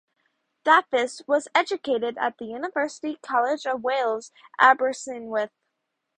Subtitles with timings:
[0.65, 5.51] Dafis was educated at the University College of Wales, Aberystwyth.